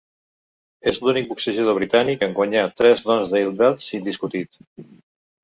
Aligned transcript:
És 0.91 0.97
l'únic 1.07 1.27
boxejador 1.33 1.77
britànic 1.79 2.25
en 2.29 2.33
guanyar 2.39 2.65
tres 2.81 3.05
Lonsdale 3.11 3.53
Belts 3.61 3.93
indiscutit. 4.01 4.61